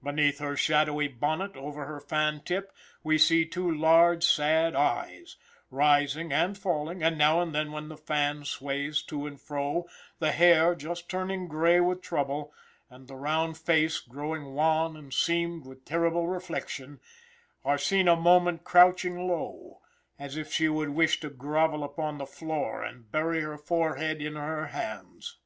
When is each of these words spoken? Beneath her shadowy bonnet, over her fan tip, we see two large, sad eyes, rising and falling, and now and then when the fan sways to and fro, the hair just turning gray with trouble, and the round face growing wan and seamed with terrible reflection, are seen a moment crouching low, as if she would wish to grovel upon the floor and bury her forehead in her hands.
Beneath 0.00 0.38
her 0.38 0.56
shadowy 0.56 1.08
bonnet, 1.08 1.56
over 1.56 1.86
her 1.86 1.98
fan 1.98 2.40
tip, 2.44 2.70
we 3.02 3.18
see 3.18 3.44
two 3.44 3.68
large, 3.68 4.22
sad 4.22 4.76
eyes, 4.76 5.34
rising 5.72 6.32
and 6.32 6.56
falling, 6.56 7.02
and 7.02 7.18
now 7.18 7.40
and 7.40 7.52
then 7.52 7.72
when 7.72 7.88
the 7.88 7.96
fan 7.96 8.44
sways 8.44 9.02
to 9.02 9.26
and 9.26 9.40
fro, 9.40 9.88
the 10.20 10.30
hair 10.30 10.76
just 10.76 11.08
turning 11.08 11.48
gray 11.48 11.80
with 11.80 12.00
trouble, 12.00 12.54
and 12.88 13.08
the 13.08 13.16
round 13.16 13.58
face 13.58 13.98
growing 13.98 14.54
wan 14.54 14.96
and 14.96 15.12
seamed 15.12 15.66
with 15.66 15.84
terrible 15.84 16.28
reflection, 16.28 17.00
are 17.64 17.76
seen 17.76 18.06
a 18.06 18.14
moment 18.14 18.62
crouching 18.62 19.26
low, 19.26 19.80
as 20.16 20.36
if 20.36 20.52
she 20.52 20.68
would 20.68 20.90
wish 20.90 21.18
to 21.18 21.28
grovel 21.28 21.82
upon 21.82 22.18
the 22.18 22.24
floor 22.26 22.84
and 22.84 23.10
bury 23.10 23.40
her 23.42 23.58
forehead 23.58 24.22
in 24.22 24.36
her 24.36 24.66
hands. 24.68 25.38